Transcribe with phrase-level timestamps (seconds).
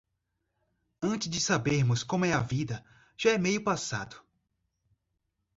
[1.03, 2.83] Antes de sabermos como é a vida,
[3.15, 4.19] já é meio passado.